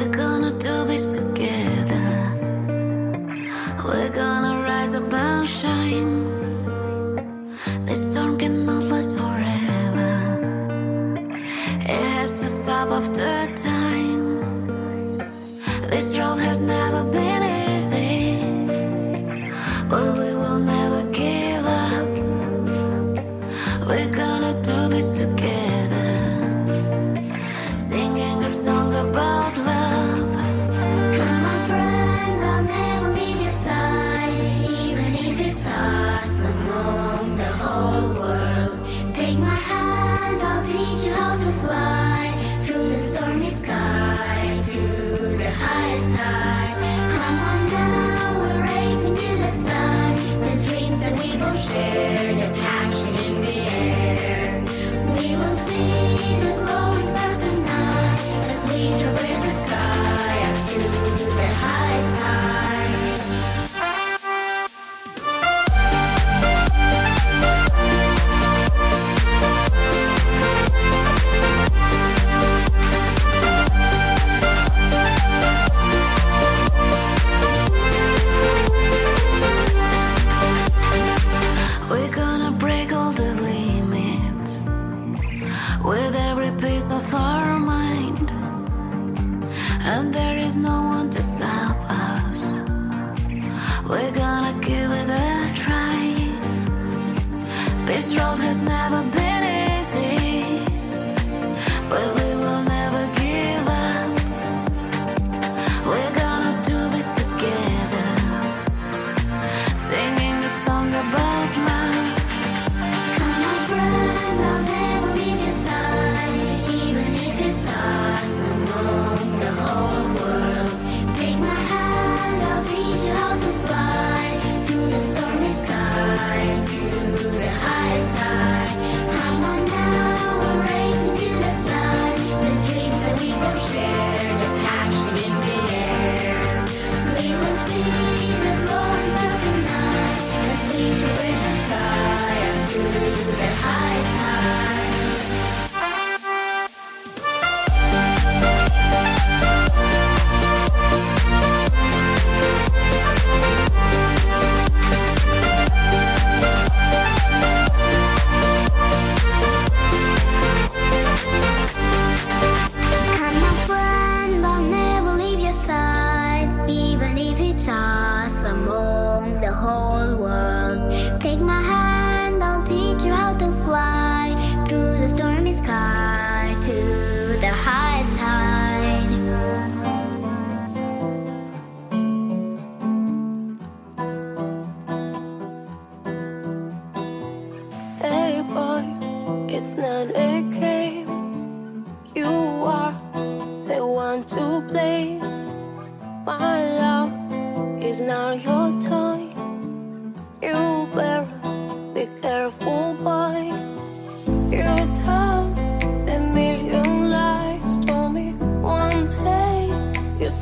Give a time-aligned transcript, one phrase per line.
[0.00, 2.08] We're gonna do this together.
[3.84, 6.24] We're gonna rise up and shine.
[7.84, 10.38] This storm cannot last forever.
[11.82, 15.18] It has to stop after time.
[15.90, 17.39] This road has never been.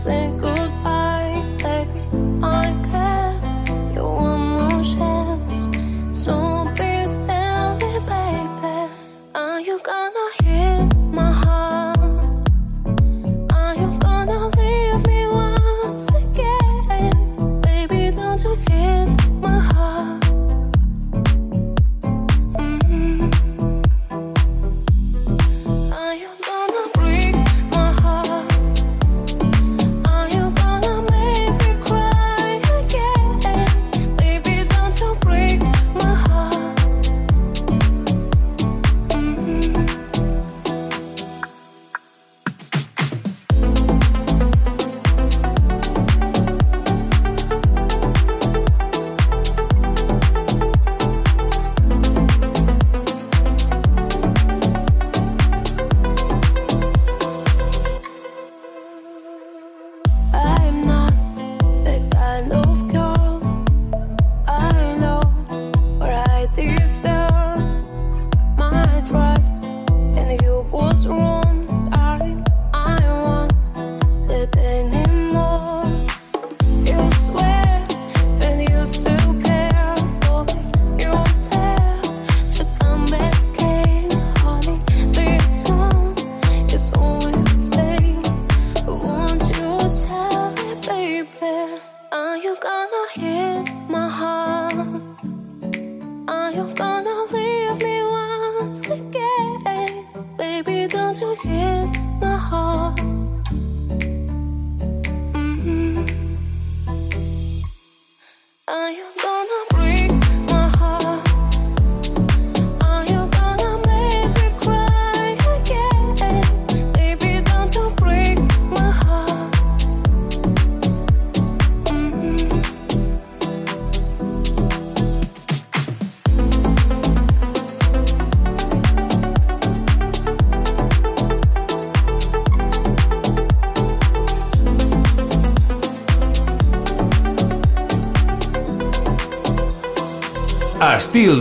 [0.08, 1.07] saying goodbye.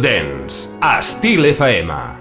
[0.02, 2.17] Dance, a Estil FM.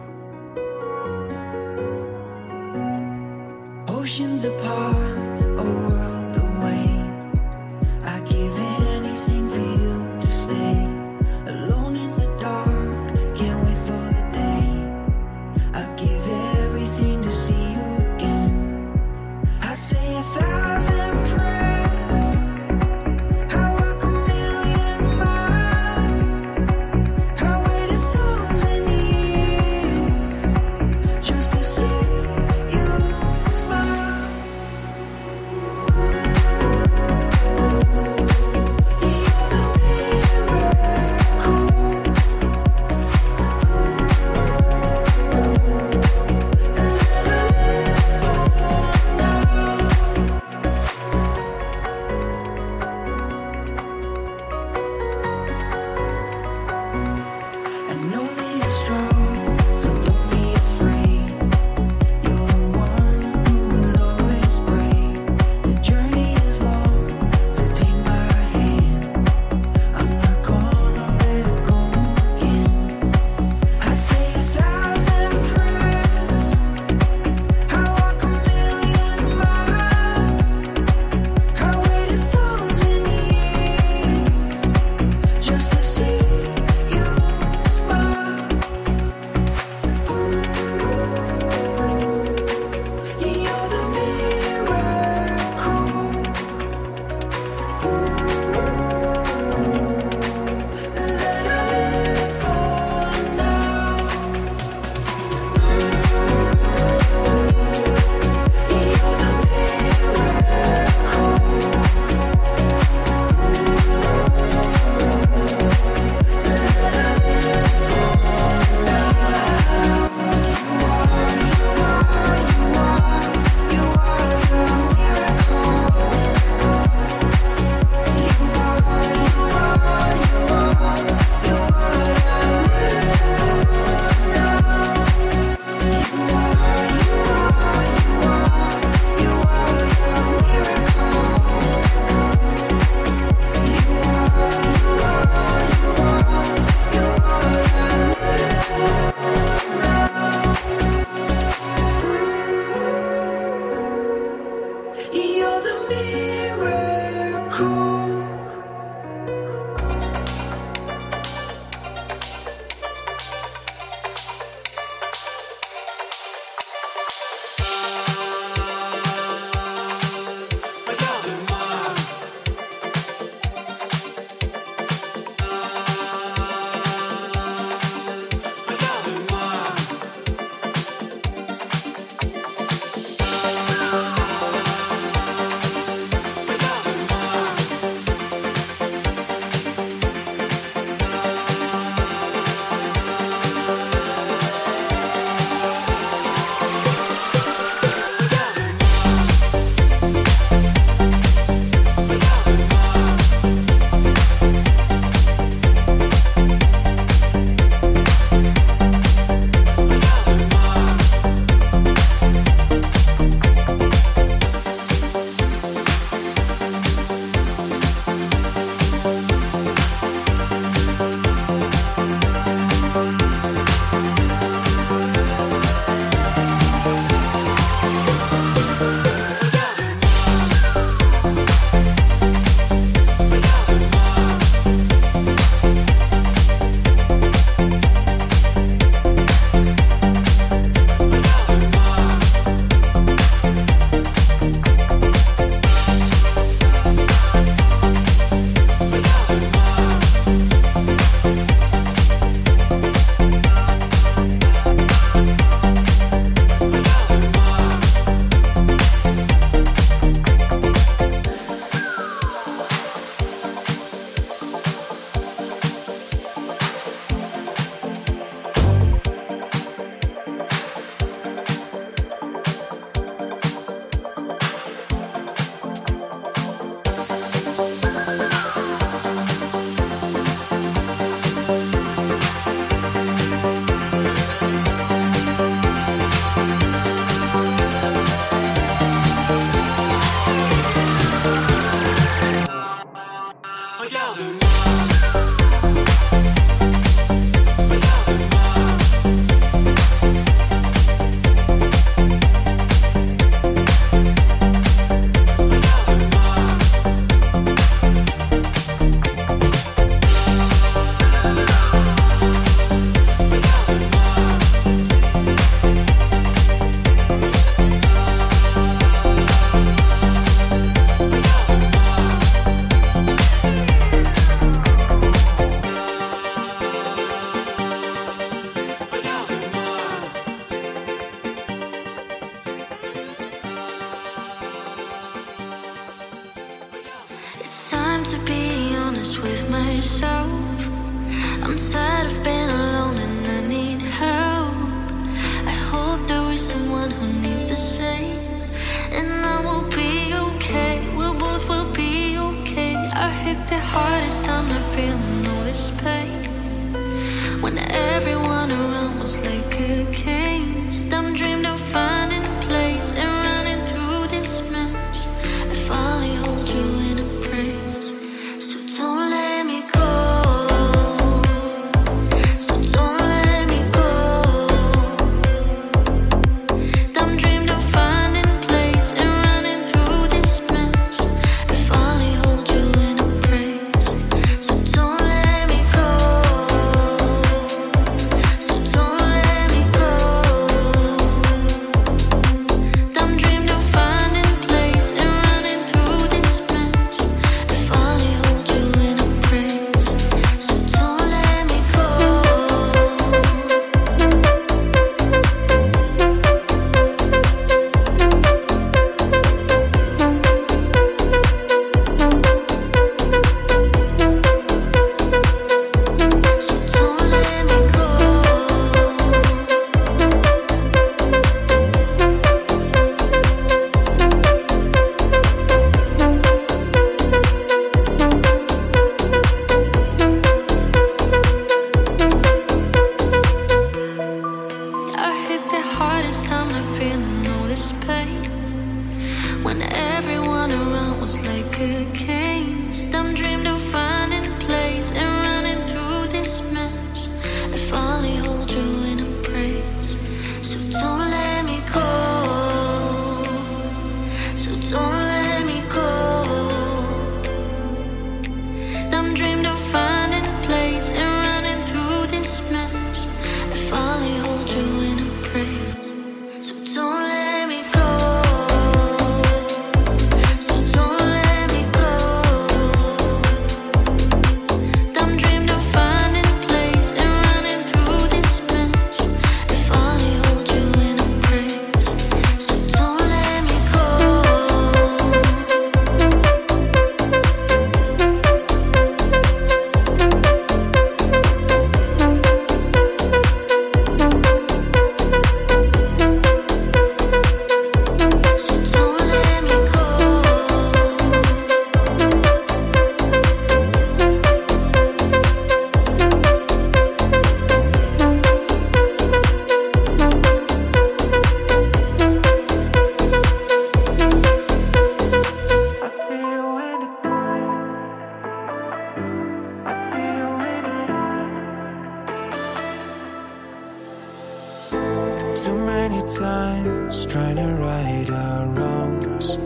[527.16, 529.38] trying to right our wrongs.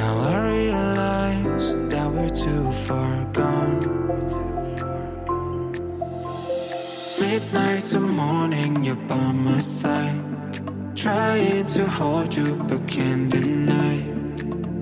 [0.00, 3.80] Now I realize that we're too far gone.
[7.20, 10.20] Midnight to morning, you're by my side.
[10.94, 13.96] Trying to hold you, but can't deny.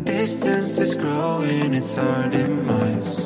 [0.02, 3.25] Distance is growing, it's our demise.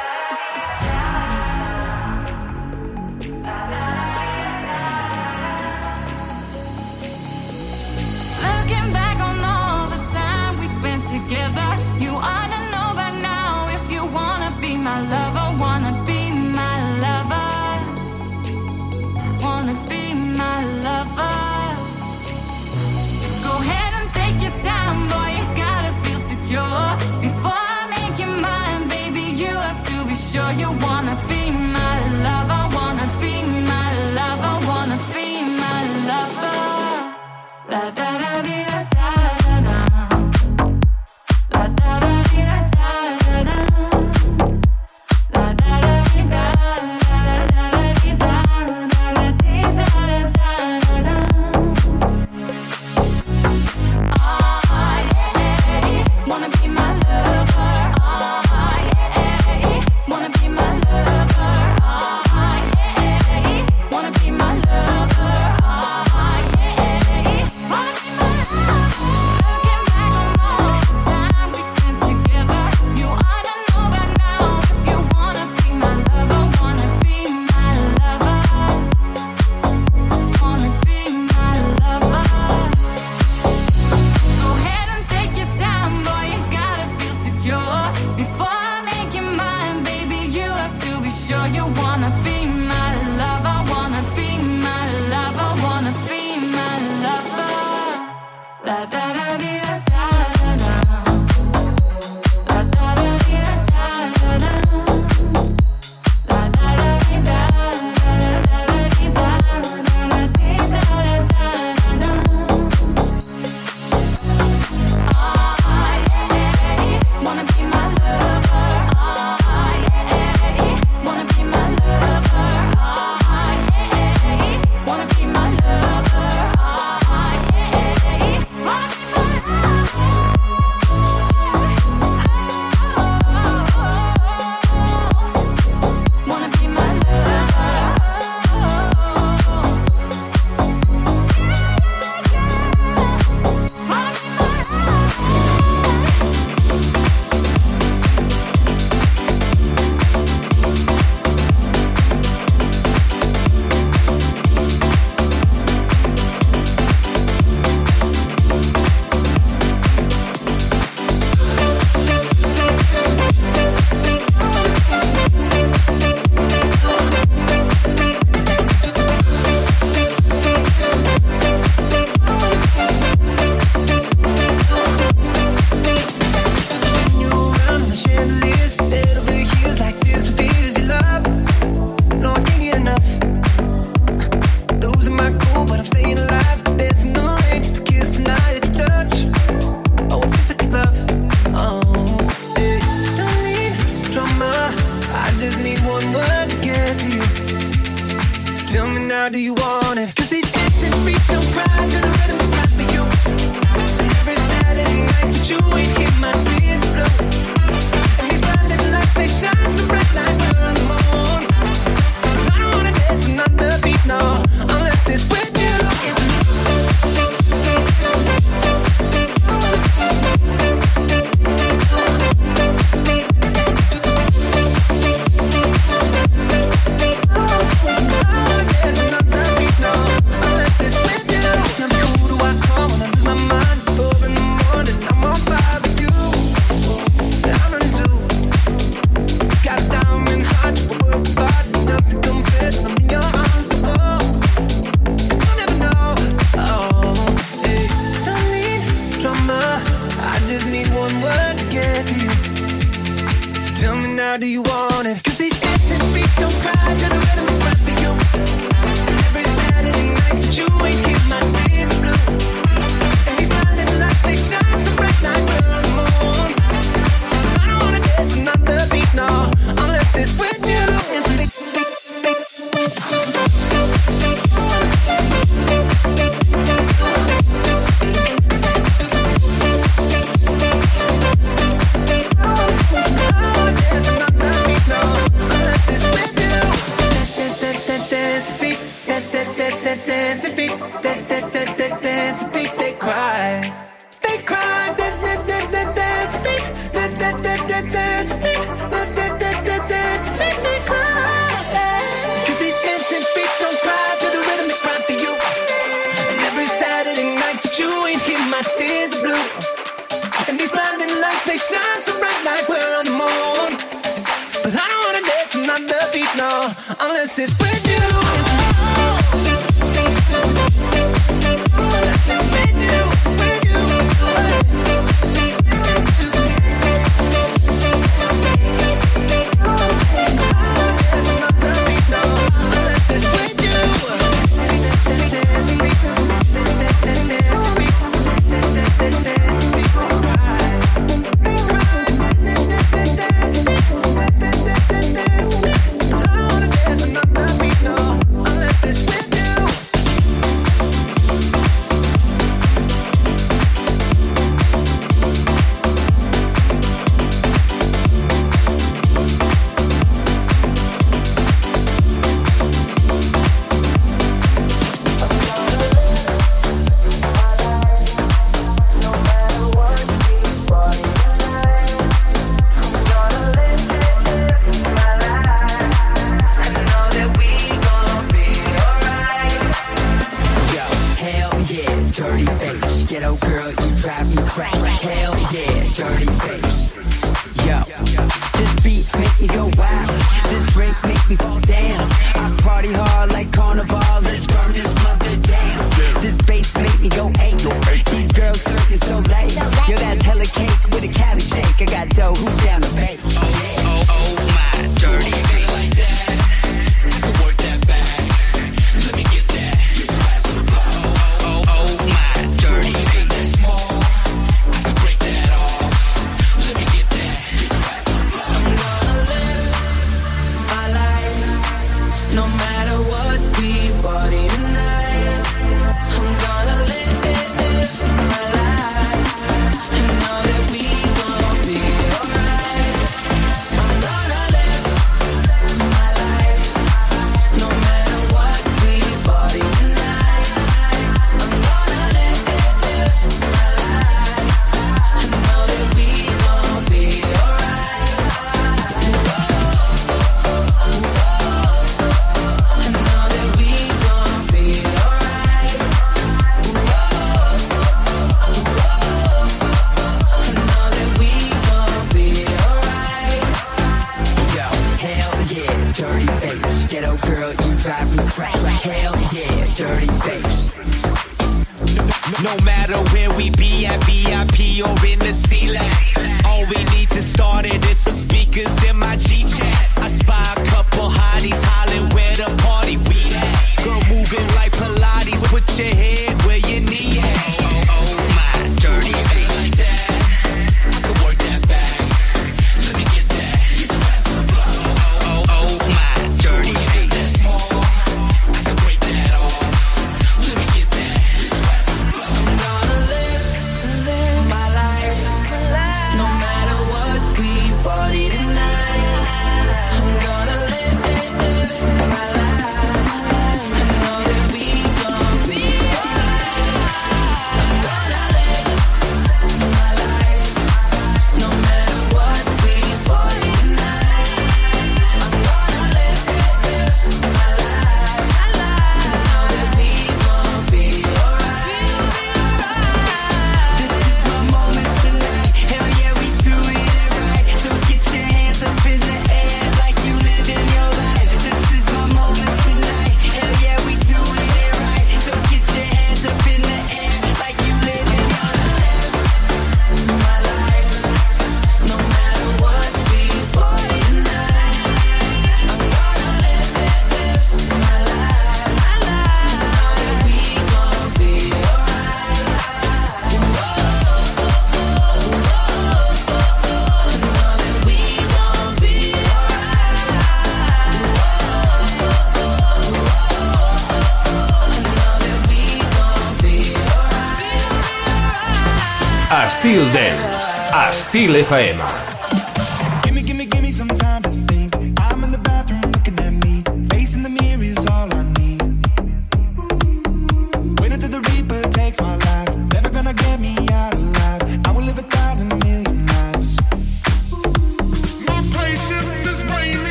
[581.21, 581.80] Exil FM.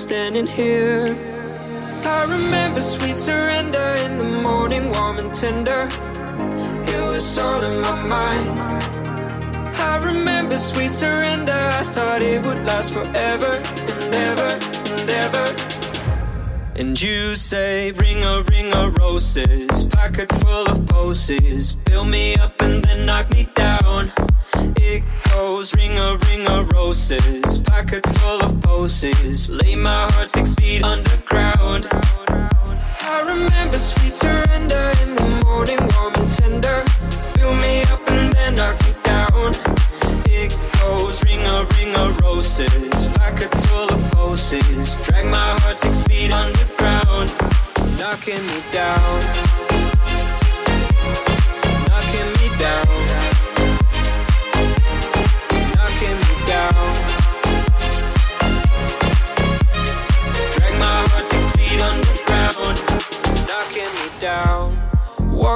[0.00, 1.14] Standing here.
[2.04, 5.88] I remember sweet surrender in the morning, warm and tender.
[6.88, 8.58] It was all in my mind.
[9.76, 13.60] I remember sweet surrender, I thought it would last forever
[13.92, 14.50] and ever
[14.94, 15.46] and ever.
[16.76, 22.58] And you say, ring a ring of roses, pocket full of poses, build me up
[22.62, 24.12] and then knock me down
[24.90, 25.74] it goes.
[25.76, 29.48] Ring a ring of roses, pocket full of poses.
[29.48, 31.86] Lay my heart six feet underground.
[31.90, 36.80] I remember sweet surrender in the morning, warm and tender.
[37.34, 39.52] Fill me up and then knock me down.
[40.26, 41.22] It goes.
[41.24, 44.94] Ring a ring of roses, pocket full of poses.
[45.04, 47.28] Drag my heart six feet underground,
[47.98, 49.89] knocking me down.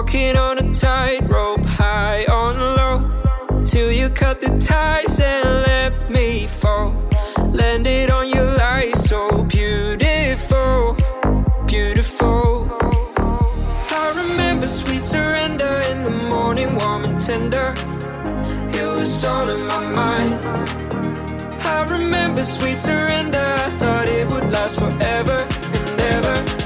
[0.05, 6.47] walking on a tightrope, high on low, till you cut the ties and let me
[6.47, 6.95] fall.
[7.51, 10.95] Landed on your lies, so beautiful,
[11.67, 12.69] beautiful.
[14.01, 17.75] I remember sweet surrender in the morning, warm and tender.
[18.79, 20.45] It was all in my mind.
[21.65, 26.64] I remember sweet surrender, I thought it would last forever and ever.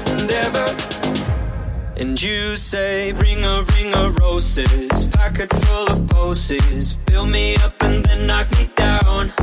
[1.99, 7.73] And you say, Ring a ring of roses, pocket full of posies, Build me up
[7.81, 9.33] and then knock me down.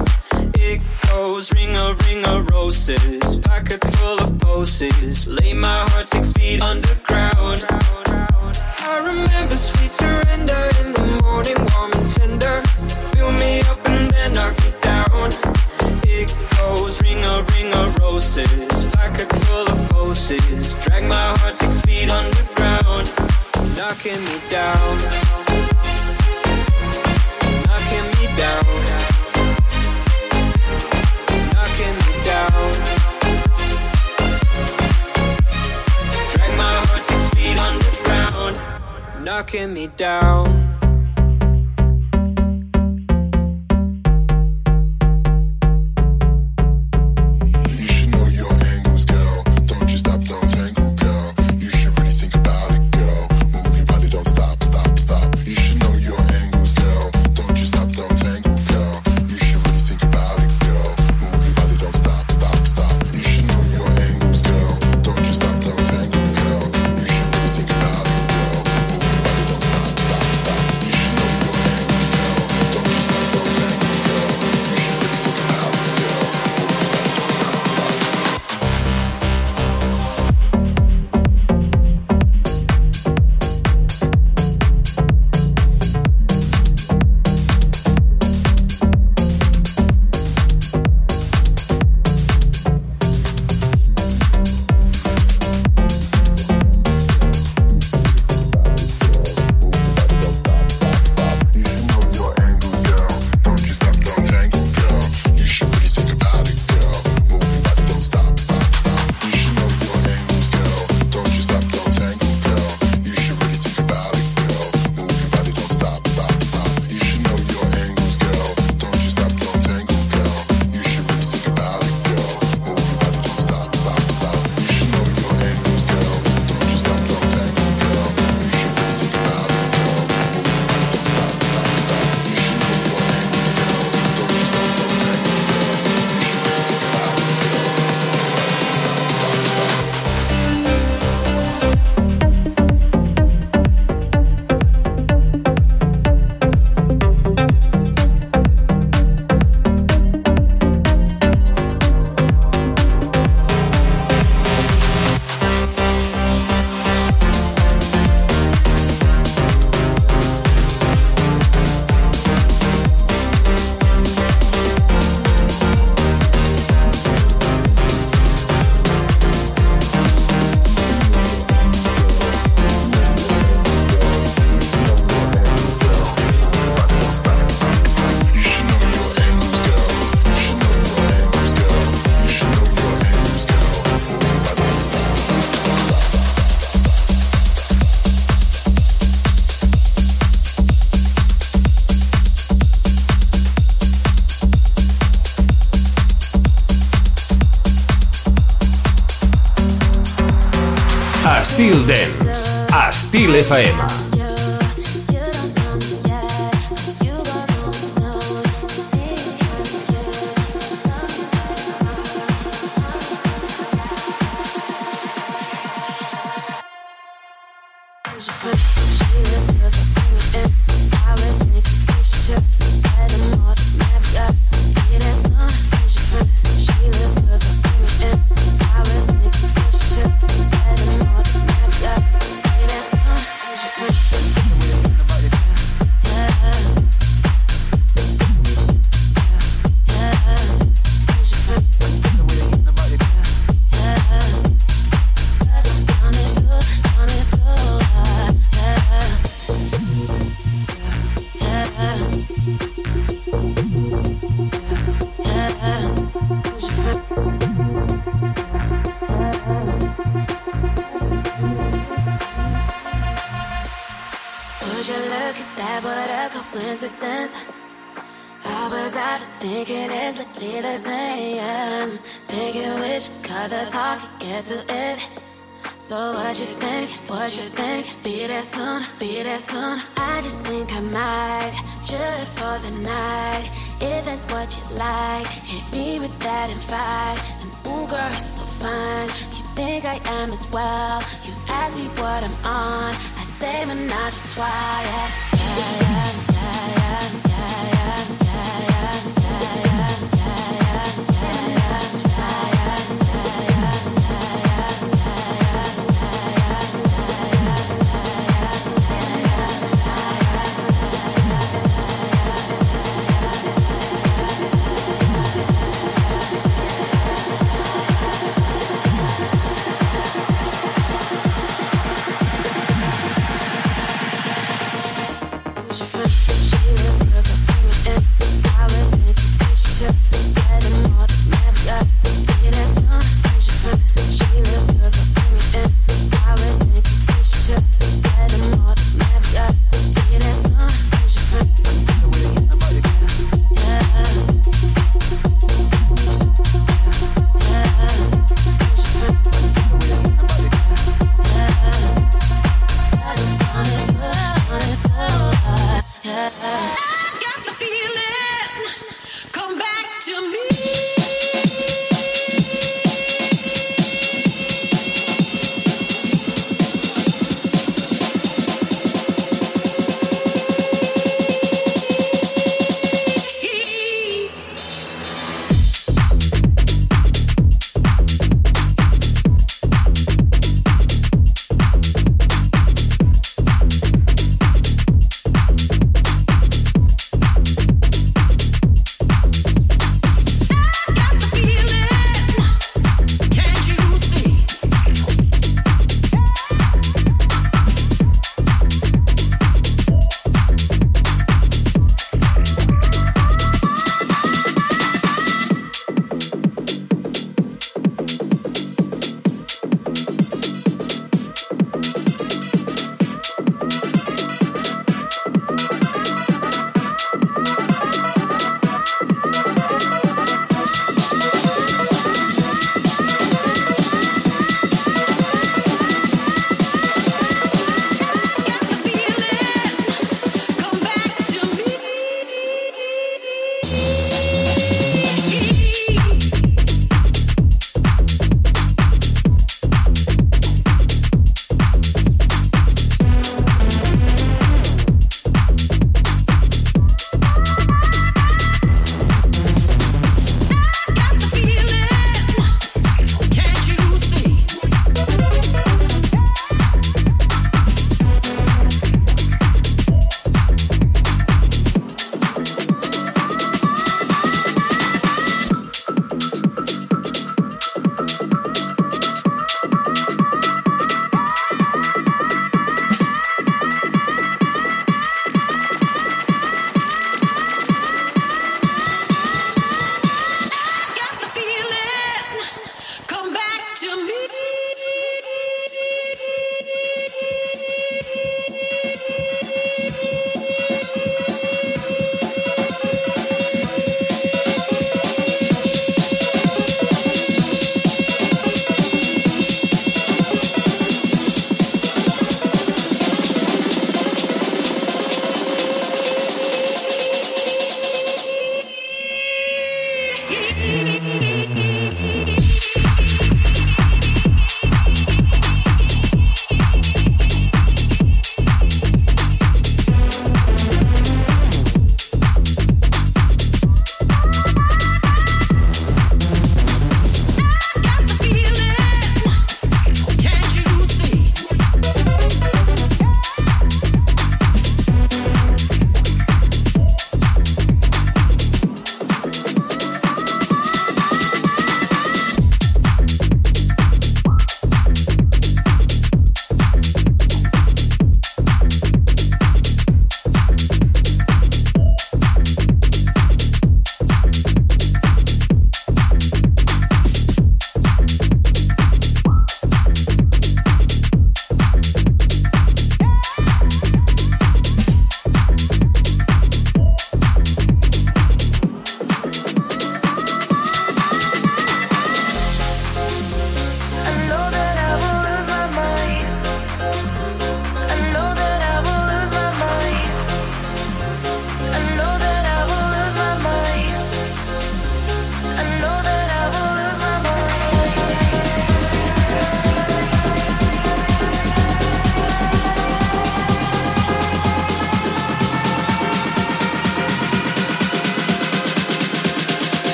[0.55, 6.33] It goes, Ring a ring of roses, pocket full of posies, Lay my heart six
[6.33, 7.67] feet underground.
[7.69, 11.96] I remember sweet surrender in the morning warm.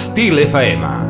[0.00, 1.09] Estil FM.